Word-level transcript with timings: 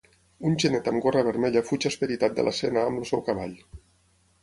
Un 0.51 0.55
genet 0.63 0.89
amb 0.91 1.03
gorra 1.03 1.21
vermella 1.27 1.63
fuig 1.69 1.87
esperitat 1.91 2.39
de 2.41 2.49
l’escena 2.51 2.89
amb 2.89 3.03
el 3.05 3.11
seu 3.15 3.27
cavall. 3.33 3.59